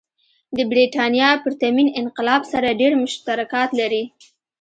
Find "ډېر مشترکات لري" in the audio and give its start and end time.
2.81-4.03